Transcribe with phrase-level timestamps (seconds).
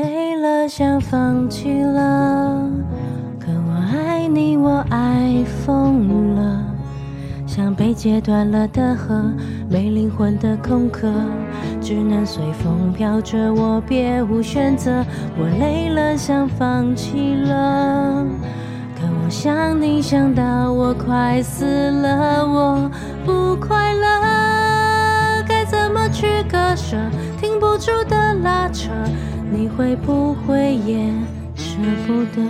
[0.00, 2.66] 累了，想放弃了，
[3.38, 6.64] 可我爱你，我爱疯了，
[7.46, 9.22] 像被截断了的河，
[9.68, 11.12] 没灵魂的空壳，
[11.82, 15.04] 只能随风飘着，我别无选择。
[15.38, 18.24] 我累了，想放弃了，
[18.96, 22.90] 可我想你想到我快死了，我
[23.26, 26.96] 不快乐，该怎么去割舍？
[27.38, 28.88] 停不住的拉扯。
[29.52, 30.96] 你会不会也
[31.56, 32.40] 舍不得？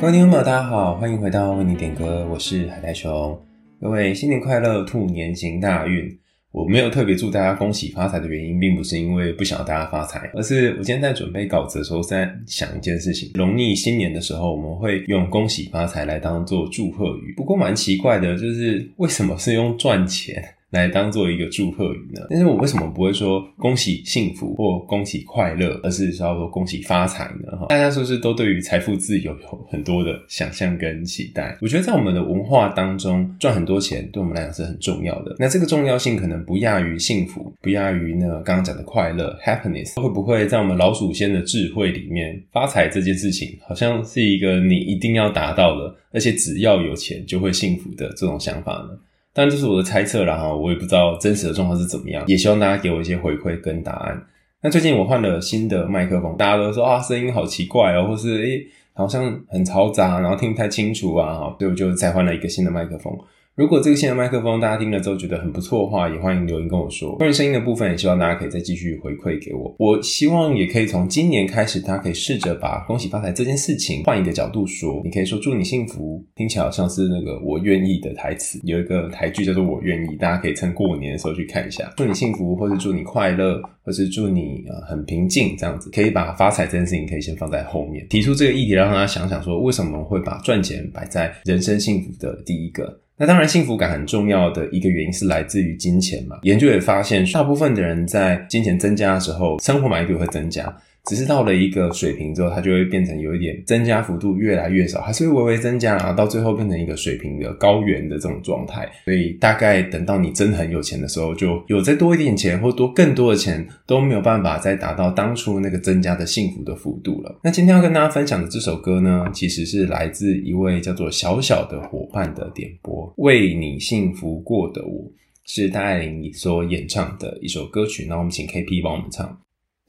[0.00, 3.38] 各位听众朋友，大家好，欢迎回到为你点歌，我是海苔熊。
[3.78, 6.18] 各位新年快乐，兔年行大运。
[6.50, 13.30] 我没有特别祝大家恭喜发财的原因，并不是因为不想要大家发财，而是我今天在准备稿子的时候，在想一件事情。
[13.34, 20.42] 农历新年的时候，我们会用恭喜发财来当做祝贺语，不过蛮奇怪的，就是为什么是用赚钱？
[20.70, 22.26] 来当做一个祝贺语呢？
[22.30, 27.56] 但是我为什么不会说恭喜幸福或恭喜快乐，而是说说恭喜发财呢？
[27.58, 31.56] 哈，大家是不是都对于财富自由有很多的想象跟期待？
[31.60, 35.34] 我觉得在我们的文化当中，赚很多钱对我们来讲是很重要的。
[35.38, 40.00] 那这个重要性可能不亚于幸福，不亚于那刚刚讲的快乐 （happiness）。
[40.00, 48.98] 会不会在我们老祖先的智慧里面，发财这件事情好像是一个你一定要达到的，而且只要有钱就会幸福的这种想法呢？
[49.40, 54.22] 但这是我的猜测了哈，我也不知道真实的状况是怎么样，也希望大家给我一些回馈跟答案。
[54.60, 63.18] 那最近我换了新的麦克风，大家都说啊声音好奇怪哦，或是诶好像很嘈杂，然后听不太清楚啊哈，所以我就再换了一个新的麦克风。
[63.60, 67.14] 如果这个新的麦克风大家听了之后觉得很不错的话，也欢迎留言跟我说。
[67.16, 69.76] 关于声音的部分，也希望大家可以再继续回馈给我。
[69.78, 75.02] 我希望也可以从今年开始，大家可以试着把恭喜发财这件事情换一个角度说。
[75.04, 78.58] 你可以说祝你幸福，听起来好像是那个我愿意的台词。
[78.64, 81.92] 有一个台剧叫做我愿意，大家可以趁过年的时候去看一下。
[81.98, 88.06] 祝你幸福，或是祝你快乐，或是祝你呃很平静，这样子可以把发财这件事情可以先放在后面。
[88.08, 92.98] 提出这个议题，让大家想想说，为什么会把赚钱摆在人生幸福的第一个？
[93.20, 96.38] 那当然，幸福感很重要的一个原因是来自于金钱嘛。
[96.40, 100.74] 研究也发现，大部分的人在金钱增加的时候，生活满意度会增加。
[101.04, 108.88] 只是到了一个水平之后，它就会变成有一点增加幅度越来越少，还是会微微增加啊，到最后变成一个水平的高原的这种状态。
[109.04, 117.40] 所以大概等到你真很有钱的时候，就有再多一点钱或多更多的钱都没有办法再达到当初那个增加的幸福的幅度了。
[117.42, 125.04] 那今天要跟大家分享的这首歌呢，其实是来自一位叫做小小的伙伴的点播，《为你幸福过的我》
[125.46, 128.06] 是戴爱玲所演唱的一首歌曲。
[128.08, 129.40] 那我们请 KP 帮我们唱。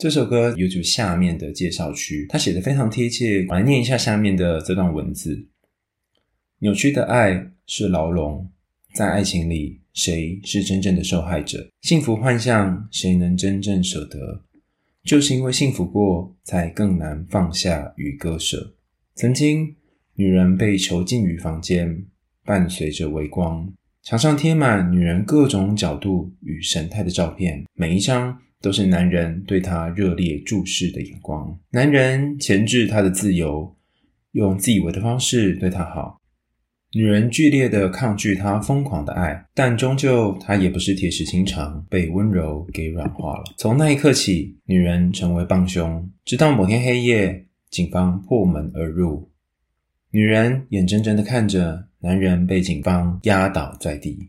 [0.02, 3.46] 这首歌有就下面的介绍区，他写的非常贴切。
[3.50, 5.48] 我来念一下下面的这段文字：
[6.58, 8.50] 扭曲的爱是牢笼，
[8.96, 11.70] 在爱情里，谁是真正的受害者？
[11.82, 14.44] 幸福幻象，谁能真正舍得？
[15.04, 18.74] 就是因为幸福过，才更难放下与割舍。
[19.14, 19.76] 曾经，
[20.16, 22.04] 女人被囚禁于房间，
[22.44, 28.40] 伴随着微光，墙上贴满女人各种角度与神态的照片，每一张。
[28.62, 31.58] 都是男人对她热烈注视的眼光。
[31.72, 33.76] 男人钳制她的自由，
[34.32, 36.20] 用自以为的方式对她好。
[36.94, 43.44] 女人剧烈的抗拒他疯狂的爱，但终究她也不是铁石心肠，被温柔给软化了。
[43.58, 46.10] 从那一刻起，女人成为帮凶。
[46.26, 49.32] 直到某天黑夜，警方破门而入，
[50.10, 54.28] 女人眼睁睁的看着男人被警方压倒在地。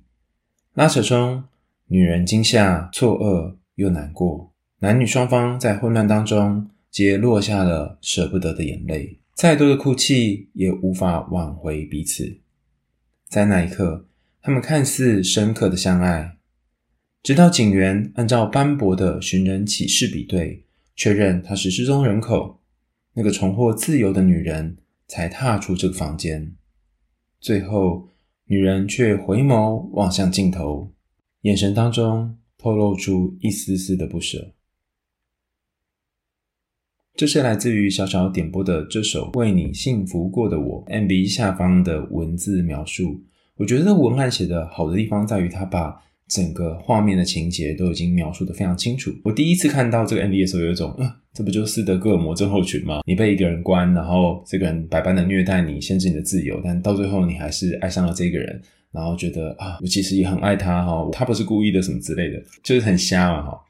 [0.75, 1.43] 拉扯中，
[1.89, 3.57] 女人惊吓、错愕。
[3.77, 9.19] 又难过，男女双方在混乱当中，皆落下了舍不得的眼泪。
[9.35, 12.39] 再多的哭泣也无法挽回彼此。
[13.29, 14.07] 在那一刻，
[14.43, 16.37] 他们看似深刻的相爱，
[17.23, 22.61] 直到警员按照斑驳的寻人启事比对，确认她是失踪人口，
[23.15, 24.77] 那个重获自由的女人
[25.09, 26.55] 才踏出这个房间。
[27.41, 28.09] 最后，
[28.45, 30.93] 女人却回眸望向镜头，
[31.41, 32.37] 眼神当中。
[32.63, 34.53] 透露出一丝丝的不舍。
[37.17, 43.21] 这是来自于小小点播的这首《为你幸福过的我》MV 下方的文字描述。
[43.57, 49.13] 我觉得文案写的好的地方在于，他把整个画面的情节都已经描述得非常清楚。
[49.25, 53.01] 我第一次看到这个 MV 的时候，有一种，呃，这不就是斯德哥尔摩症候群吗？
[53.05, 58.63] 你被一个人关，然后这个人百般的虐待你，限制你的自由，但到最后你还是爱上了这个人。
[58.93, 63.61] 然后觉得啊，我其实也很爱他哈，他不是故意的什么之类的，就是很瞎嘛哈。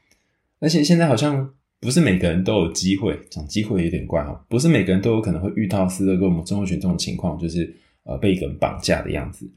[0.59, 1.49] 而且现在好像
[1.79, 7.73] 不是每个人都有机会，讲机会有点怪哈，不是每个人都有可能会遇到斯德哥尔摩症候群这种情况，就是
[8.03, 9.49] 呃被一个人绑架的样子。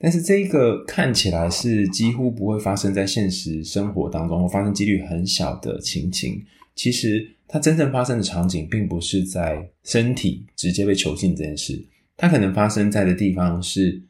[0.00, 6.40] 但是这一个看起来是几乎不会发生在现实生活当中，或发生几率很小的情形，
[6.76, 11.84] 其实它真正发生的场景，并不是在身体直接被囚禁这件事，
[12.16, 14.00] 它可能发生在的地方是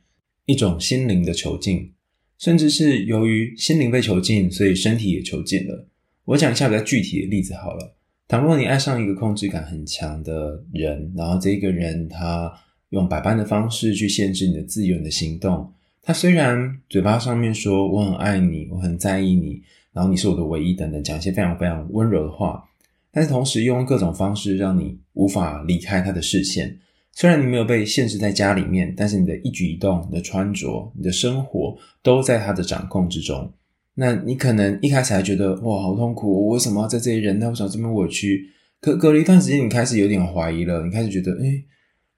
[0.48, 1.92] 一种心灵的囚禁，
[2.38, 5.86] 甚至是由于心灵被囚禁，所以身体也囚禁了。
[6.24, 7.94] 我讲一下比较具体的例子好了。
[8.26, 12.50] 倘若你爱上一个控制感很强的人，然后这个人他
[12.88, 15.70] 用百般的方式去限制你的自由、你的行动。
[16.02, 19.62] 他虽然嘴巴上面说我很爱你，我很在意你，
[19.92, 22.64] 然后你是我的唯一等等，讲一些非常非常温柔的话，
[23.12, 26.78] 但是同时用各种方式让你无法离开他的视线。
[27.12, 33.52] 虽然你没有被限制在家里面，但是你的一举一动、你的穿着、你的生活都在他的掌控之中。
[33.94, 37.48] 那你可能一开始还觉得哇，好痛苦，我为什么要在这里忍耐？
[37.48, 38.48] 为什么这么委屈？
[38.80, 41.64] 可隔了一段时间，你开始有点怀疑了，你开始觉得，诶，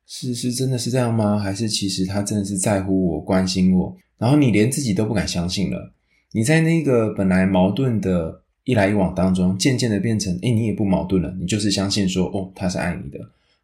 [0.07, 1.39] 是是真的是这样吗？
[1.39, 3.97] 还是其实他真的是在乎我、关心我？
[4.19, 5.95] 然后你连自己都不敢相信了。
[6.33, 13.19] 你在那个本来矛盾的一来一往当中，渐渐的变成，诶，你也不矛盾了，你就是相信说，哦，他是爱你的。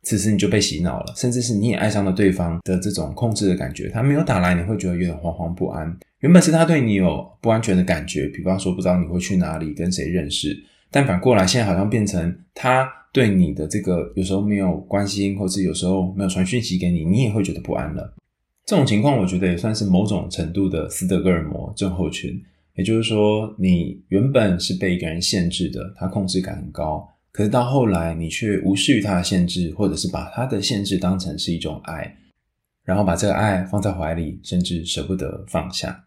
[0.06, 3.88] 此时你就被洗脑了，甚至是你也爱上了对方的这种控制的感觉。
[3.88, 5.98] 他没有打来，你会觉得有点惶惶不安。
[6.20, 10.56] 原本是他对你有不安全的感觉，比方说不知道你会去哪里，跟谁认识。
[10.92, 18.14] 但反过来，现在好像变成他对你的这个有时候没有关心，或是有时候没有传讯息给你，你也会觉得不安了。
[18.64, 22.40] 这种情况，我觉得也算是某种程度的斯德哥尔摩症候群。
[22.76, 27.08] 也就是说，你原本是被一个人限制的，他控制感很高。
[27.36, 32.16] 可是到后来，你却无视于他的限制，或者是把他的限制当成是一种爱，
[32.82, 36.06] 然后把这个爱放在怀里，甚至舍不得放下。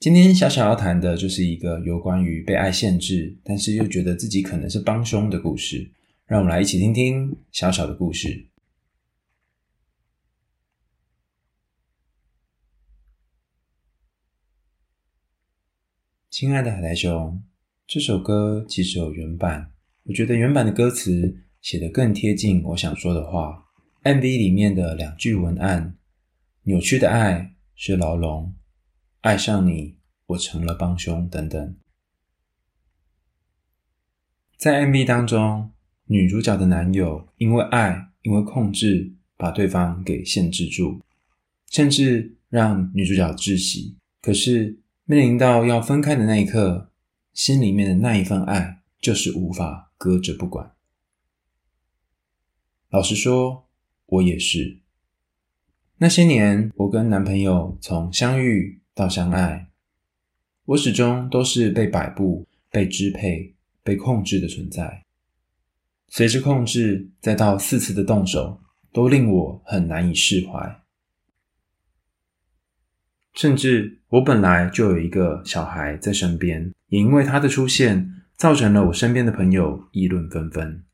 [0.00, 5.88] 今天小小要谈的就是一个有关于被爱限制，但是又觉得自己可能是帮凶的故事。
[6.26, 8.48] 让我们来一起听听小小的故事。
[16.30, 17.40] 亲爱的海苔熊，
[17.86, 19.73] 这首歌其实有原版。
[20.04, 23.64] 我觉得原版的歌词写得更贴近我想说的话。
[24.02, 25.96] MV 里面的两句文案
[26.64, 28.54] ：“扭曲的爱是牢笼，
[29.22, 29.96] 爱上你，
[30.26, 31.76] 我成了帮凶。”等等。
[34.58, 35.70] 在 MV 当中，
[36.04, 41.00] 女主角的男友因为爱，因为控制，把对方给限制住，
[41.70, 43.96] 甚至让女主角窒息。
[44.20, 46.90] 可是面临到要分开的那一刻，
[47.32, 49.83] 心里面的那一份爱就是无法。
[49.96, 50.74] 搁着不管。
[52.90, 53.68] 老实说，
[54.06, 54.78] 我也是。
[55.98, 59.70] 那些年，我跟男朋友从相遇到相爱，
[60.64, 65.04] 我始终都是被摆布、被支配、被控制的存在。
[66.08, 68.60] 随着控制，再到四次的动手，
[68.92, 70.82] 都令我很难以释怀。
[73.32, 80.84] 甚至，我本来就有一个小孩在身边，也因为他的出现，造成了我身边的朋友议论纷纷，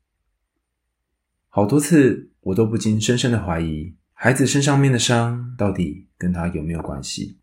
[1.49, 7.39] 好多次我都不禁深深的怀疑，孩子身上面的伤到底跟他有没有关系？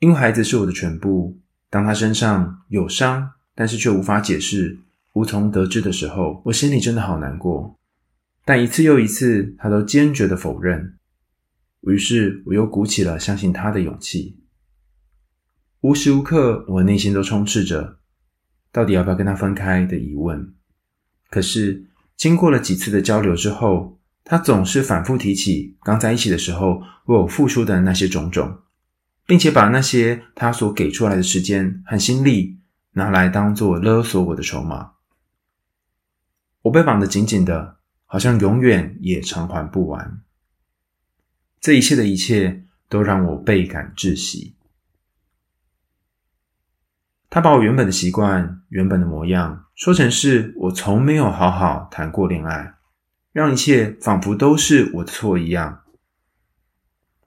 [0.00, 1.38] 因为孩子是我的全部，
[1.70, 4.78] 当他身上有伤，但是却无法解释、
[5.14, 7.78] 无从得知的时候，我心里真的好难过。
[8.44, 10.98] 但一次又一次，他都坚决的否认，
[11.82, 14.38] 于是我又鼓起了相信他的勇气。
[15.80, 17.99] 无时无刻，我内心都充斥着。
[18.72, 20.54] 到底要不要跟他分开的疑问？
[21.28, 21.84] 可是
[22.16, 28.60] 经过了几次的交流之后，他总是反复提起刚在一起的时候为我付出的那些种种，
[29.26, 32.58] 并且把那些他所给出来的时间和心力
[32.92, 34.92] 拿来当做勒索我的筹码。
[36.62, 40.20] 我被绑得紧紧的，好像永远也偿还不完。
[41.60, 44.54] 这一切的一切都让我倍感窒息。
[47.30, 52.74] 他把我原本的习惯、原本的模样说成是我从没有好好谈过恋爱，
[53.32, 55.82] 让一切仿佛都是我的错一样。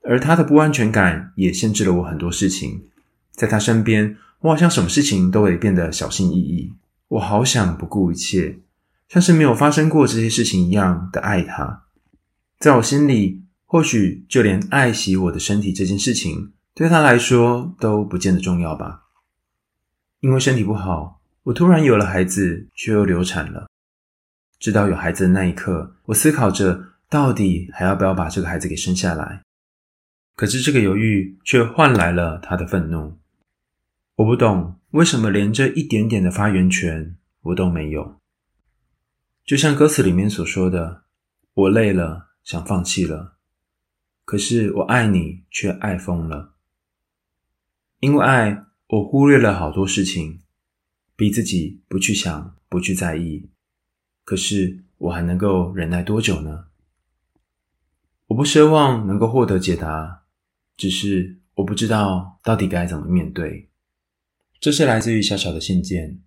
[0.03, 2.83] 而他的不安全感也限制了我很多事情。
[3.31, 6.73] 在他身边，我好像什么事情都会变得小心翼翼。
[7.07, 8.59] 我好想不顾一切，
[9.07, 11.83] 像是没有发生过这些事情一样的爱他。
[12.59, 19.02] 在我心里，或许就连爱惜我的身体这件事情，对他来说都不见得重要吧。
[20.23, 23.69] 因为身体不好，我突然有了孩子，却又流产了。
[24.57, 29.41] 直到有孩子的那一刻，我思考着到底还要不要把这个孩子给生下来。
[30.37, 33.19] 可是这个犹豫却换来了他的愤怒。
[34.15, 38.15] 我不懂为什么连这一点点的发言权我都没有。
[39.43, 41.03] 就像歌词里面所说的
[41.53, 43.35] ：“我累了，想放弃了，
[44.23, 46.53] 可是我爱你，却爱疯了。
[47.99, 50.41] 因为爱。”我忽略了好多事情，
[51.15, 53.49] 逼自己不去想，不去在意。
[54.23, 56.65] 可是我还能够忍耐多久呢？
[58.27, 60.23] 我不奢望能够获得解答，
[60.77, 63.69] 只是我不知道到底该怎么面对。
[64.59, 66.19] 这是来自于小小的信件。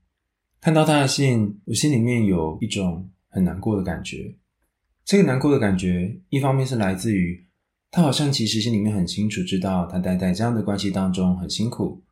[0.61, 4.37] 看到他的信，我心里面有一种很难过的感觉。
[5.05, 7.47] 这个难过的感觉，一方面是来自于
[7.91, 12.03] 他好像其实心里面很清楚知道他待在这样的关系当中很辛苦，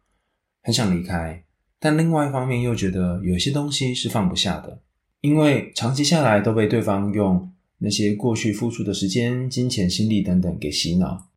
[0.65, 1.45] 很想离开，
[1.79, 4.81] 但另外一方面又觉得有些东西是放不下的，
[5.21, 11.29] 因为长期下来都被对方用那些过去付出的时间、金钱、心力等等给洗脑，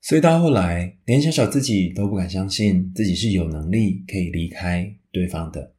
[0.00, 5.74] 所以到后来，连小小自己都不敢相信自己是有能力可以离开对方的。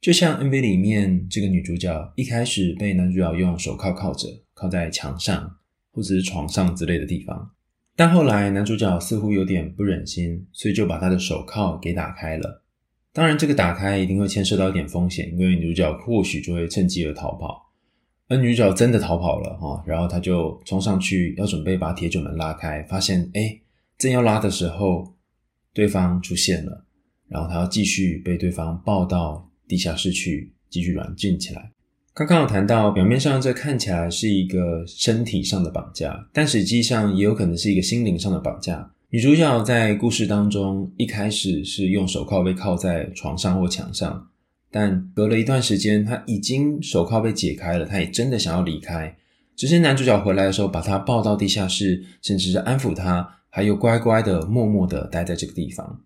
[0.00, 5.56] 就像 MV 里面这个女主角一开始被男主角用手铐铐着，铐在墙上
[5.92, 7.50] 或者是床上之类的地方，
[7.96, 12.62] 但后来男主角似乎有点不忍心，所以就把他的手铐给打开了。
[13.12, 17.72] 当然，这个打开一定会牵涉到一点风险，因为女主角或许就会趁机而逃跑。
[18.28, 23.62] 而女主角真的逃跑了哈，然后他就冲上去要准备把铁卷门拉开，发现诶，
[23.96, 25.14] 正要拉的时候，
[25.72, 26.84] 对方出现了，
[27.28, 31.72] 然后他要继续被对方抱到地下室去继续软禁起来。
[32.16, 38.90] 刚刚有谈到，表面上这看起来是一个身体上的绑架，但实际上也有可能是一个心灵上的绑架。
[39.10, 44.26] 女主角在故事当中一开始是用手铐被铐在床上或墙上。
[44.70, 49.14] 但隔了一段时间，她已经手铐被解开了，她也真的想要离开。
[49.54, 56.00] 只是男主角回来的时候，把她抱到地下室，甚至是安抚她，还有乖乖的、默默的待在这个地方。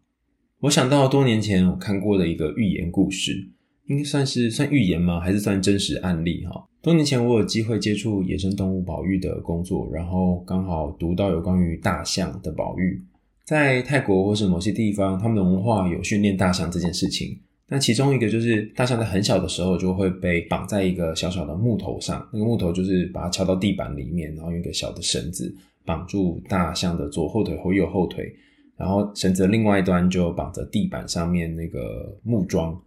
[0.62, 3.49] 我想到多年前我看过的一个寓言故事，
[3.90, 5.18] 应该算是算预言吗？
[5.18, 6.47] 还是算真实案例？
[6.47, 13.02] 哈，多年前我有机会接触野生动物保育的工作，然后刚好读到有关于大象的保育，
[13.44, 17.37] 在泰国或是某些地方，他们的文化有训练大象这件事情。
[17.66, 25.52] 那其中一个就是大象在很小的时候就会被绑在一个小小的木头上，那个木头就是把它敲到地板里面，然后用一个小的绳子
[25.85, 28.32] 绑住大象的左后腿或右后腿，
[28.76, 32.80] 然后绳子的另外一端就绑着地板上面那个木桩。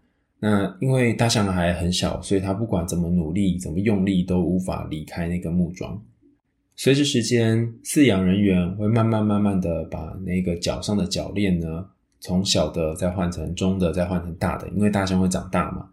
[0.46, 5.98] 那因为大象还很小，所以它不管怎么努力、怎么用力都无法离开那个木桩。
[6.76, 11.86] 随着时间，饲养人员会慢慢慢慢的把那个脚上的脚链呢。
[12.20, 15.88] 从小的再换成中的，再换成大的，因为大象会长大嘛。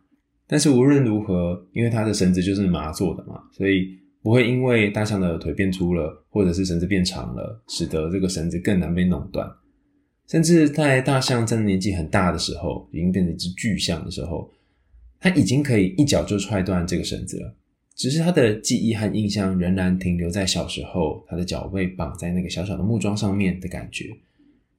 [0.48, 3.88] 但是无论如何，因为它的绳子就是麻做的嘛，所以
[4.20, 9.48] 不会因为大象的腿变粗了，或者是绳子变长了，使得这个绳子更难被弄断。
[10.30, 14.48] 甚至在大象真的年纪很大的时候，已经变成一只巨象的时候，
[15.18, 17.52] 它已经可以一脚就踹断这个绳子了。
[17.96, 24.08] 只是它的记忆和印象仍然停留在小时候，它的脚被绑在那个小小的木桩上面的感觉。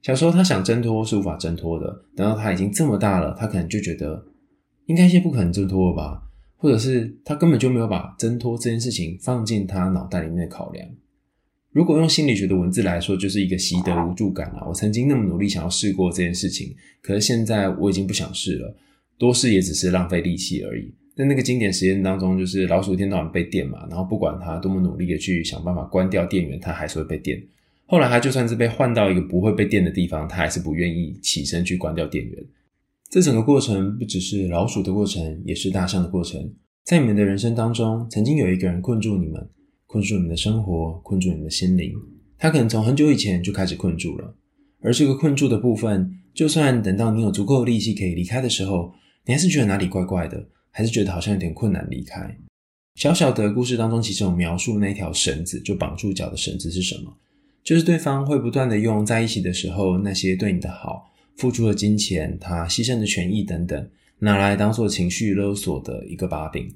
[0.00, 4.24] 小时候它想挣脱是无法挣脱的，等到它已经这么大了，它可能就觉得
[4.86, 6.22] 应该是不可能挣脱了吧，
[6.56, 10.88] 或者是它根本就没有把挣脱这件事情放进它脑袋里面的考量。
[11.72, 14.66] 如果用心理学的文字来说，就是一个习得无助感啊。
[14.68, 18.76] 我曾经那么努力想要试过这件事情，可是现在我已经不想试了，
[19.16, 20.92] 多试也只是浪费力气而已。
[21.16, 27.42] 在那个经典实验当中，就是老鼠一天到晚被电嘛，然后不管它多么努力的去想办法关掉电源，它还是会被电。
[27.86, 32.44] 后来它就算是被换到一个不会被电的地方，它还是不愿意起身去关掉电源。
[33.10, 36.50] 这整个过程不只是老鼠的过程，也是大象的过程。
[36.84, 39.46] 在你们的人生当中，曾经有一个人困住你们，
[39.92, 41.92] 困住你的生活，困住你的心灵。
[42.38, 44.34] 他可能从很久以前就开始困住了。
[44.80, 48.94] 而这个困住的部分，就算等到你有足够的力气可以离开的时候，
[49.26, 52.34] 你还是觉得哪里怪怪的，还是觉得好像有点困难离开。
[52.94, 57.14] 小小的故事当中，其实有描述那条绳子，就绑住脚的绳子是什么？
[57.62, 63.88] 就是对方会不断的用在一起的时候那些对你的好、付出的金钱、他牺牲的权益等等，
[64.20, 66.74] 拿来当做情绪勒索的一个把柄。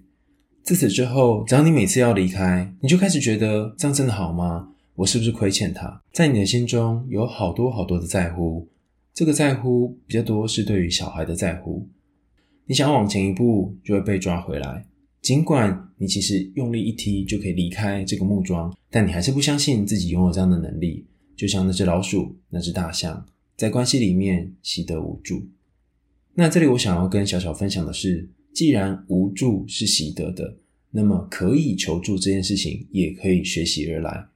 [0.67, 4.71] 自此之后，只要你每次要离开，你就开始觉得这样真的好吗？
[4.97, 6.03] 我是不是亏欠他？
[6.13, 8.67] 在你的心中有好多好多的在乎，
[9.15, 11.89] 这个在乎比较多是对于小孩的在乎。
[12.65, 14.85] 你想要往前一步，就会被抓回来。
[15.23, 21.07] 尽管你其实用力一踢就可以离开这个木桩，但你还是不相信自己拥有这样的能力。
[21.37, 23.25] 就像那只老鼠、那只大象，
[23.57, 25.47] 在关系里面习得无助。
[26.35, 30.57] 那这里我想要跟小小分享的是，既然无助是习得的，
[30.91, 34.29] 那么可以求助这件事情也可以学习而来。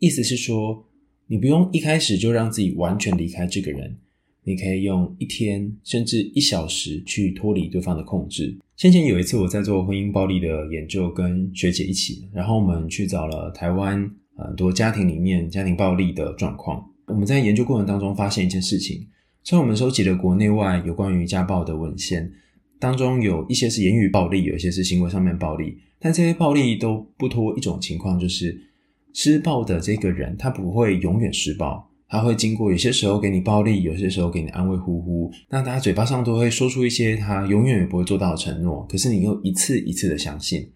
[0.00, 0.84] 意思是说，
[1.28, 3.96] 你不用一开始就让自己完全离开这个人。
[4.42, 8.58] 你可以用一天甚至一小时去脱离对方的控制。
[8.76, 16.84] 先前有一次我在做婚姻暴力的研究，跟学姐一起，然后我们去找了台湾很多家庭里面家庭暴力的状况。
[17.06, 19.06] 我们在研究过程当中发现一件事情：
[19.44, 22.32] 虽然我们收集了国内外有关于家暴的文献，
[22.78, 28.58] 当中有一些是言语暴力，有一些是行为上面暴力，但这些暴力都不脱一种情况，就是
[29.12, 31.86] 施暴的这个人他不会永远施暴。
[32.10, 40.66] 他会经过有些时候给你暴力，有些时候给你安慰呼呼，那他嘴巴上都会说出一些他永远也不会做到的承诺，可是你又一次一次的相信。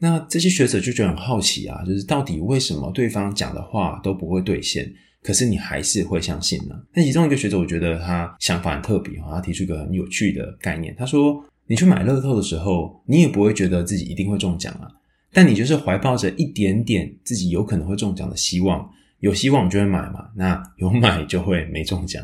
[0.00, 4.92] 那这些学者就觉得很好奇啊，就是到底为什么对方讲的话都不会兑现，
[5.26, 6.76] 可是你还是会相信呢？
[6.94, 14.86] 那其中一个学者，我觉得他想法很特别哈，他提出一个很有趣的概念，他说：你去买乐透的时候，你也不会觉得自己一定会中奖啊，
[15.32, 18.88] 但你就是怀抱着一点点自己有可能会中奖的希望。
[19.20, 22.22] 有希望就会买嘛，那有买就会没中奖，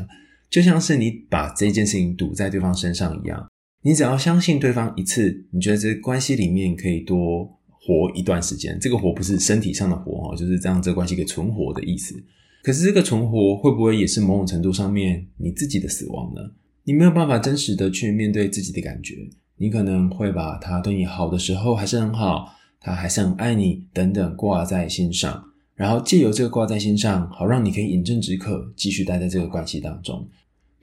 [0.49, 3.45] 就像是你把这件事情赌在对方身上一样。
[3.81, 8.77] 你只要相信对方一次，你觉得这关系里面可以多活一段时间。
[8.79, 12.15] 这个活不是身体上的活哦，就是让这个关系可以存活的意思。
[12.63, 16.41] 可是这个存活会不会也是某种程度上面你自己的死亡呢？
[16.85, 19.15] 你没有办法真实的去面对自己的感觉，
[19.57, 25.43] 你可能会把他对你好的时候还是很好，他还是很爱你等等挂在心上。
[25.75, 30.25] 然后借由这个挂在心上，好让你可以饮鸩止渴，继续待在这个关系当中。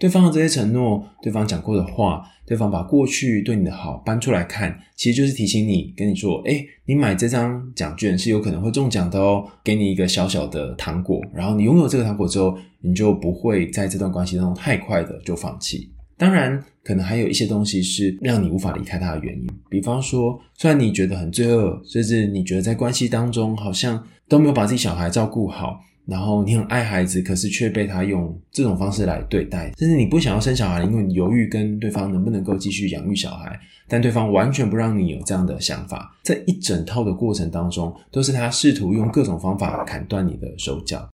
[0.01, 11.21] 对方的这些承诺，对方讲过的话，对方把过去对你的好搬出来看，其实就是提醒你，跟你说：诶，你买这张奖券是有可能会中奖的哦，给你一个小小的糖果。
[11.35, 15.93] 然后你拥有这个糖果之后，你就不会在这段关系当中太快的就放弃。
[16.17, 41.09] 当然，可能还有一些东西是让你无法离开他的原因，比方说，虽然你觉得很罪恶，甚至你觉得在关系当中好像都没有把自己小孩照顾好，然后你很爱孩子，可是却被他用这种方式来对待，甚至你不想要生小孩，因为你犹豫跟对方能不能够继续养育小孩，但对方完全不让你有这样的想法，这一整套的过程当中，都是他试图用各种方法砍断你的手脚。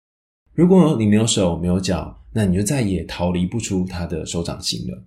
[0.53, 5.03] 如果你没有手没有脚，那你就再也逃离不出他的手掌心了。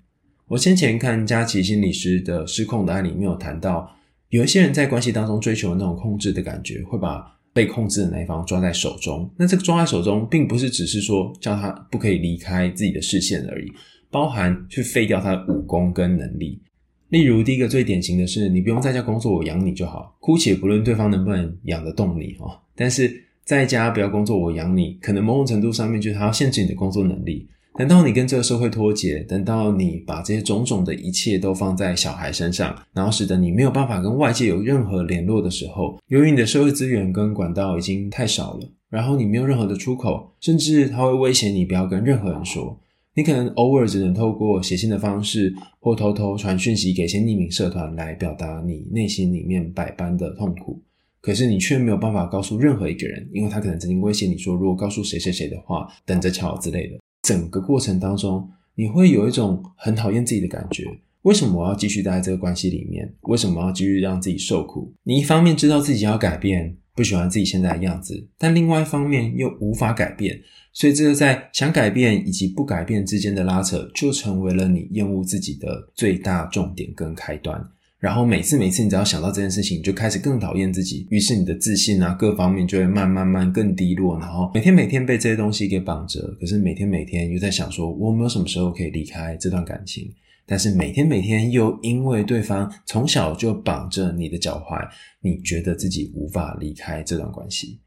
[0.49, 3.91] 我先前看佳琪心理师的《失控的案例，没有谈到，
[4.29, 9.29] 有一些人在关系当中追求那种控制的感觉，会把被控制的那一方抓在手中。
[9.37, 13.73] 那这个抓在手中，并不是只是说叫他不可以离开自己的视线而已，
[14.13, 16.63] 包含去废掉他的武功跟能力。
[17.09, 20.17] 例如，第一个最典型的是，你不用在家工作，我养你就好。
[20.21, 23.25] 姑且不论对方能不能养得动你哦，但是。
[23.49, 24.99] 在家不要工作，我养你。
[25.01, 27.49] 可能某种程度上面就是他要限制你的工作能力。
[27.79, 42.77] 等到你跟这个社会脱节，等到你把这些种种的一切都放在小孩身上，然后使得你没有办法跟外界有任何联络的时候，由于你的社会资源跟管道已经太少了，然后你没有任何的出口，甚至他会威胁你不要跟任何人说。
[43.15, 50.83] 你可能偶尔只能透过写信的方式，或偷偷传讯息给一些匿名社团来表达你内心里面百般的痛苦。
[51.21, 56.99] 可是你却没有办法告诉任何一个人，因为他可能曾经威胁你说，如果告诉谁谁谁的话，等着瞧之类的。
[57.29, 60.87] 整个过程当中，你会有一种很讨厌自己的感觉。
[61.23, 63.13] 为什么我要继续待在这个关系里面？
[63.25, 64.91] 为什么要继续让自己受苦？
[65.03, 70.41] 你一方面知道自己要改变，不喜欢自己现在的样子，但另外一方面又无法改变，
[70.73, 77.63] 所以这个在想改变以及不改变之间的拉扯，就成为了你厌恶自己的最大重点跟开端。
[77.99, 90.09] 然后每次每次你只要想到这件事情，你就开始更讨厌自己，于是你的自信啊各方面就会慢慢慢更低落，然后每天每天被这些东西给绑着，可是每天每天又在想说，我没有什么时候可以离开这段感情，
[90.47, 94.89] 但是每天每天又因为对方从小就绑着你的脚踝，
[95.21, 97.81] 你觉得自己无法离开这段关系。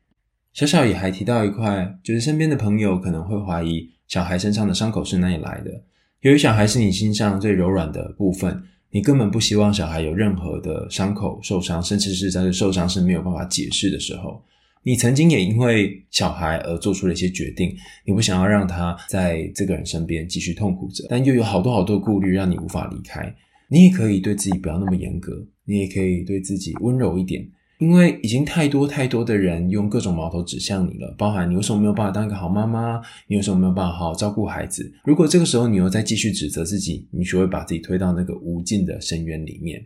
[0.52, 5.72] 小小也还提到一块，就是身边的朋友可能会怀疑小孩身上的伤口是哪里来的，
[6.20, 8.62] 由于小孩是你心上最柔软的部分。
[8.92, 14.44] 你根本不希望小孩有任何的伤口受伤，甚至是在这受伤是没有办法解释的时候，
[14.84, 17.74] 你曾经也因为小孩而做出了一些决定，
[18.06, 23.34] 你不想要让他在这个人身边继续痛苦着，但又有好多好多顾虑让你无法离开。
[23.70, 25.32] 你也可以对自己不要那么严格，
[25.64, 27.48] 你也可以对自己温柔一点。
[27.82, 34.94] 因为已经太多太多的人用各种矛头指向你了，包含你为什么没有办法当一个好妈妈，你为什么没有办法好好照顾孩子？
[35.04, 39.84] 如果这个时候你又再继续指责自己，你就会把自己推到那个无尽的深渊里面。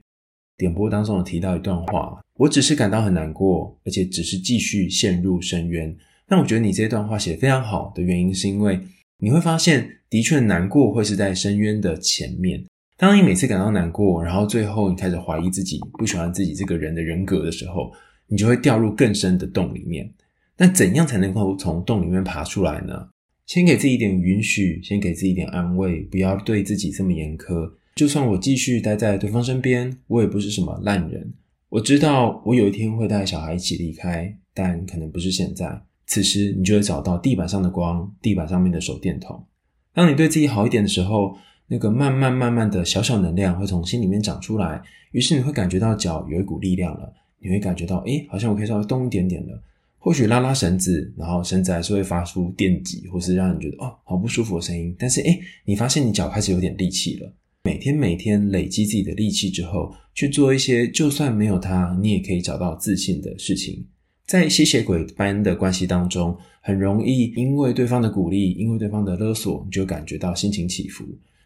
[0.57, 5.95] 点播当中有提到一段话，我只是感到很难过，而且只是继续陷入深渊。
[6.27, 8.77] 但我觉得你这段话写得非常好的原因，是因为
[9.19, 12.61] 你会发现，的确难过会是在深渊的前面。
[12.97, 17.91] 当你每次感到难过，然后最后你开始怀疑自己，不喜欢自己这个人的人格的时候，
[18.27, 20.09] 你就会掉入更深的洞里面。
[20.57, 23.09] 那怎样才能够从洞里面爬出来呢？
[23.45, 27.69] 先给自己一点允许，先给自己一点安慰，不要对自己这么严苛。
[27.95, 31.33] 就算我继续待在对方身边，我也不是什么烂人。
[31.69, 35.81] 我知道我有一天会带小孩一起离开，但可能不是现在。
[36.07, 39.45] 此时你就会找到地板上的光，地板上面的手电筒。
[39.93, 49.61] 当你对自己好一点的时候，那个慢慢慢慢的小小能量会从心里面长出来，于是你会感觉到脚有一股力量了，你会感觉到，诶，好像我可以稍微动一点点了。
[49.97, 54.95] 或许拉拉绳子，然后绳子还是会发出电击，或是让你觉得哦，好不舒服的声音。
[54.99, 57.33] 但是诶，你发现你脚开始有点力气了。
[57.63, 63.83] 每天每天累积自己的力气之后，去做一些就算没有它，你也可以找到自信的事情。
[64.27, 71.03] 在吸血鬼般的关系当中，很容易因为对方的鼓励，因为对方的勒索，你就感觉到心情起伏。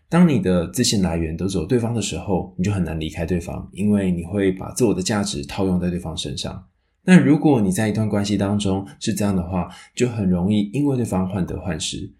[0.09, 6.65] 当你的自信来源都只有对方的时候，你就很难离开对方，因为你会把自我的价值套用在对方身上。
[7.03, 12.11] 那如果你在一段关系当中是这样的话，就很容易因为对方患得患失。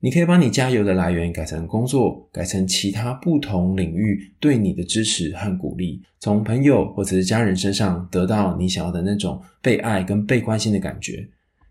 [0.00, 11.26] 你可以把你加油的来源改成工作，改成其他不同领域对你的支持和鼓励，从朋友或者是家人身上得到你想要的那种被爱跟被关心的感觉。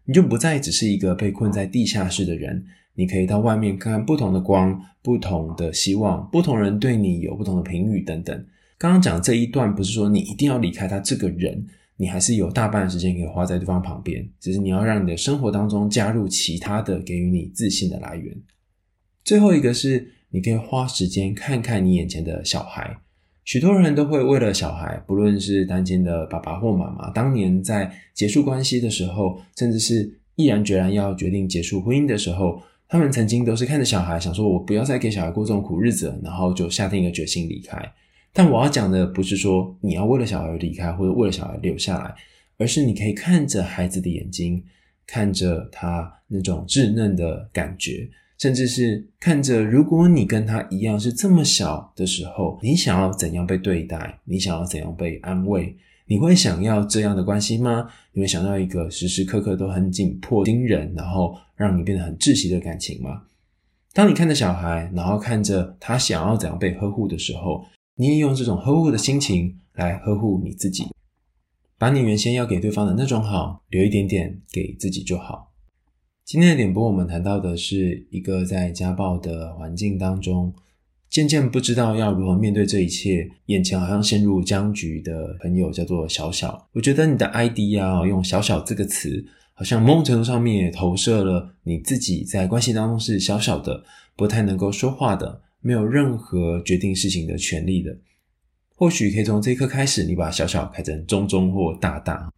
[0.05, 8.45] 你就不再只是一个被困在地下室的人，你可以到外面看看不同的光、不同的希望、不同人对你有不同的评语等等。
[8.77, 11.65] 刚刚讲这一段不是说你一定要离开他这个人。
[11.95, 18.35] 你还是有大半的时间可以花在对方旁边，只是你要让你的生活当中加入其他的给予你自信的来源。
[19.23, 22.97] 最后一个是，你可以花时间看看你眼前的小孩。
[23.45, 32.59] 许多人都会为了小孩，不论是单亲的爸爸或妈妈，当年在结束关系的时候，甚至是毅然决然要决定结束婚姻的时候，
[32.93, 37.75] 他们曾经都是看着小孩，想说我不要再给小孩过这种苦日子，然后就下定一个决心离开。
[38.31, 42.13] 但我要讲的不是说你要为了小孩离开，或者为了小孩留下来，
[42.59, 44.63] 而是你可以看着孩子的眼睛，
[45.07, 54.19] 看着他那种稚嫩的感觉，甚至是看着如果你跟他一样是这么小的时候，你想要怎样被对待？
[54.23, 55.75] 你想要怎样被安慰？
[56.13, 57.89] 你会想要这样的关系吗？
[58.11, 63.23] 你会想要一个时时刻刻都很紧迫、盯人，然后让你变得很窒息的感情吗？
[63.93, 70.85] 当你看着小孩，然后看着他想要怎样被呵护的时候，你也用这种呵护的心情来呵护你自己，
[71.79, 75.51] 把你原先要给对方的那种好留一点点给自己就好。
[76.23, 80.53] 今天的点播，我们谈到的是一个在家暴的环境当中，
[81.13, 86.67] 渐渐不知道要如何面对这一切，眼前好像陷入僵局的朋友，叫做小小。
[86.73, 89.23] 我觉得你的 ID 啊，用“小小”这个词，
[89.53, 93.83] 好像某种程度上面也投射了你自己在关系当中是小小的，
[94.15, 95.39] 不太能够说话的。
[95.61, 97.95] 没有任何决定事情的权利的，
[98.75, 102.33] 或许可以从这一刻开始，你把小小改成中中或大大，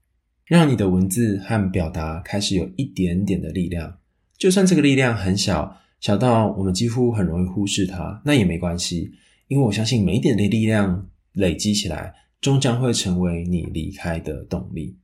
[0.45, 3.97] 让你的文字和表达开始有一点点的力量。
[4.37, 9.11] 就算这个力量很小，小到我们几乎很容易忽视它，那也没关系，
[9.47, 14.97] 因为我相信每一点的力量累积起来，终将会成为你离开的动力。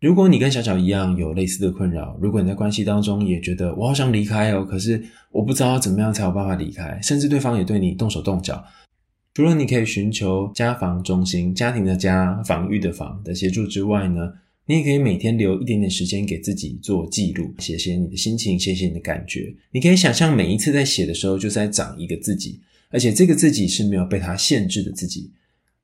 [0.00, 8.62] 如果你跟小小一样有类似的困扰，如果你在关系当中也觉得我好想离开哦，可是我不知道怎么样才有办法离开，甚至对方也对你动手动脚，
[9.32, 14.32] 除了你可以寻求家防中心、家庭的家、防御的防的协助之外呢，
[14.66, 19.54] 你也可以每天留一点点时间给自己做记录，写写你的心情，写写你的感觉。
[19.72, 25.30] 你可以想象每一次在写的时候，就是在长一个自己，而且这个自己是没有被它限制的自己。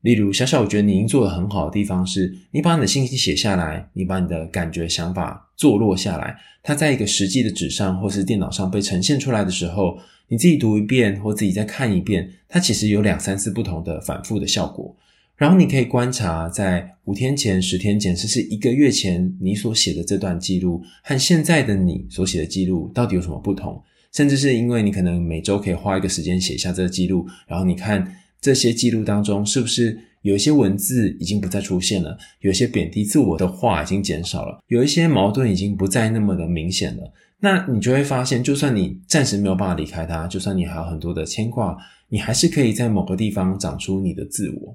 [0.00, 14.96] 例如，小小，我觉得你已经做得很好的地方是，你把你的信息写下来，你把你的感觉、想法坐落下来，它在一个实际的纸上或是电脑上被呈现出来的时候，你自己读一遍或自己再看一遍，它其实有两三次不同的反复的效果。
[15.40, 23.82] 然后你可以观察，在五天前、十天前，甚至一个月前你所写的这段记录，和现在的你所写的记录到底有什么不同？
[24.12, 28.16] 甚至是因为你可能每周可以花一个时间写下这个记录，然后你看。
[28.42, 32.16] 这些记录当中，是不是有一些文字已经不再出现了？
[32.40, 37.12] 有一些贬低自我的话已经减少了，有一些矛盾已经不再那么的明显了。
[37.40, 41.76] 那你就会发现，就算你暂时没有办法离开他，就算你还有很多的牵挂，
[42.08, 44.74] 你还是可以在某个地方长出你的自我。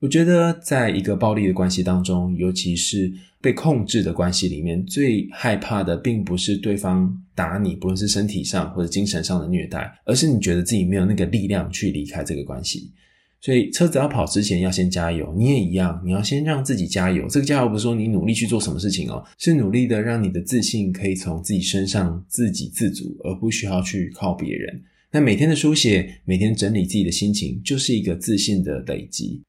[0.00, 12.90] 我觉得，在一个暴力的关系当中，尤其是被控制的关系里面，最害怕的并不是对方打你，不论是身体上或者精神上的虐待，而是你觉得自己没有那个力量去离开这个关系。
[13.42, 17.28] 所以，车子要跑之前要先加油，你也一样，你要先让自己加油。
[17.28, 24.82] 这个加油不是说你努力去做什么事情哦，是努力的让你的自信可以从自己身上自给自足，而不需要去靠别人。
[25.12, 29.42] 那每天的书写，每天整理自己的心情，就是一个自信的累积。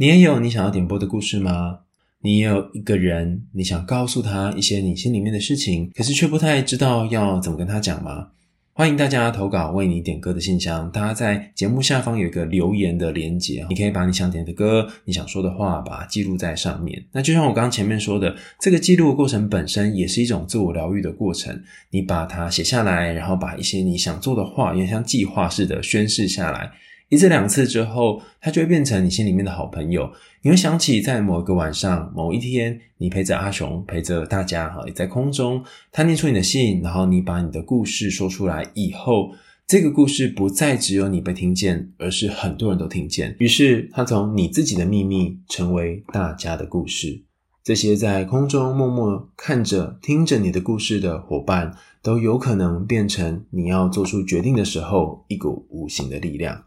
[0.00, 1.80] 你也有你想要点播的故事吗？
[2.22, 8.28] 你也有一个人，你想告诉他一些你心里面的事情，可是却不太知道要怎么跟他讲吗？
[8.72, 17.04] 欢迎大家投稿为你点歌的信箱，大家在节目下方有一个留言的连结，你可以把你想点的歌、你想说的话，把它记录在上面。
[17.10, 21.60] 那就像我刚刚前面说的，这个记录的过程本身也是一种自我疗愈的过程。
[21.90, 26.70] 你把它写下来，然后把一些你想做的话，也像计划似的宣示下来。
[27.08, 30.10] 一次两次之后，他就会变成你心里面的好朋友。
[30.42, 39.32] 你会想起在某一个晚上、某一天，你陪着阿雄，陪着大家，哈，也在空中，他念出你的信，然后你把你的故事说出来以后，
[39.66, 43.34] 这个故事不再只有你被听见，而是很多人都听见。
[43.38, 47.22] 于是，他从你自己的秘密成为大家的故事。
[47.64, 56.64] 这些在空中默默看着、听着你的故事的伙伴，都有可能变成你要做出决定的时候一股无形的力量。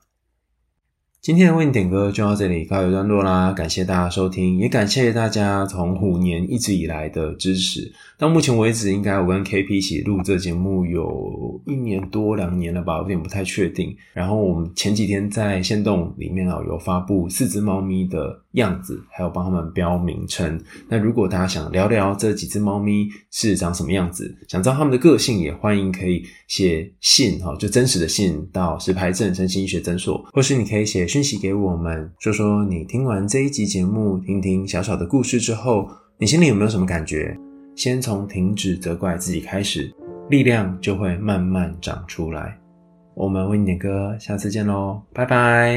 [1.21, 7.93] 今天的为你点歌就到这里告一段落啦，感谢大家收听，也感谢大家从虎年一直以来的支持。
[8.17, 13.95] 到目前为止，应该我跟 KP 一起录这节目有一年多两年了吧，有点不太确定。
[14.13, 20.59] 然后我们前几天在线动里面啊，有发布四只猫咪的样子，还有帮他们标名称。
[20.87, 31.10] 那如果大家想聊聊这几只猫咪是长什么样子，想知道他们的个性，也欢迎可以写信哈，就真实的信到石牌镇身心医学诊所，或是你可以写。
[31.11, 35.85] 讯息给我们，说说你听完这一集节目，听听小小的故事之后，
[36.17, 37.37] 你心里有没有什么感觉？
[37.75, 39.93] 先从停止责怪自己开始，
[40.29, 42.57] 力量就会慢慢长出来。
[43.13, 45.75] 我们为你点歌，下次见喽，拜拜。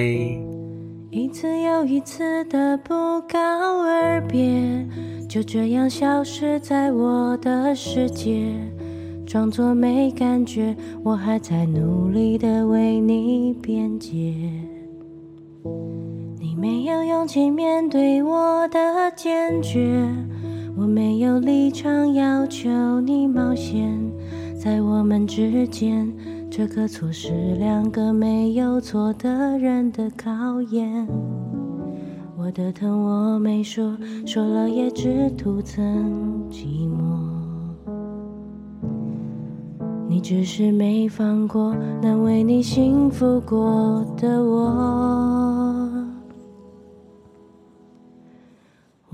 [1.11, 4.87] 一次又一次的不告而别，
[5.29, 8.55] 就这样消失在我的世界，
[9.27, 14.33] 装作没感觉，我还在努力的为你辩解。
[16.65, 20.09] 没有勇气面对我的坚决，
[20.75, 22.71] 我没有立场要求
[23.03, 23.95] 你冒险，
[24.59, 26.11] 在我们之间，
[26.51, 31.07] 这个错是两个没有错的人的考验。
[32.35, 37.29] 我的疼我没说，说了也只徒增寂寞。
[40.09, 45.05] 你只是没放过能为你幸福过的我。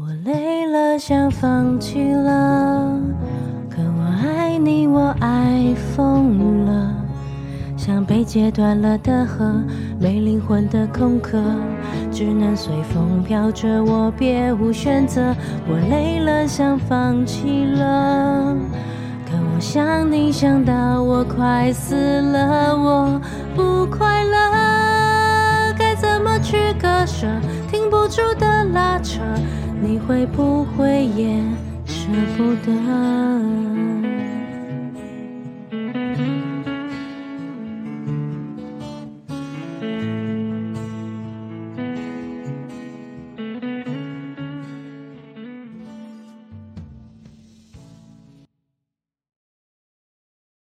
[0.02, 2.98] 我累了，想放弃了，
[3.68, 6.90] 可我爱你，我爱疯了，
[7.76, 9.62] 像被截断了的河，
[10.00, 11.38] 没灵魂的空壳，
[12.10, 15.20] 只能随风飘着，我别无选择。
[15.68, 18.56] 我累了，想放弃了，
[19.26, 23.20] 可我想你想到我快死了，我
[23.54, 27.26] 不快乐，该怎么去割舍？
[27.70, 29.20] 停不住的拉扯。
[29.83, 31.43] 你会不会也
[31.87, 33.69] 舍不得？